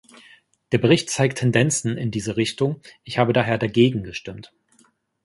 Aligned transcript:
Der 0.71 0.79
Bericht 0.79 1.11
zeigt 1.11 1.37
Tendenzen 1.37 1.95
in 1.95 2.09
diese 2.09 2.35
Richtung, 2.35 2.81
ich 3.03 3.19
habe 3.19 3.33
daher 3.33 3.59
dagegen 3.59 4.01
gestimmt. 4.03 4.51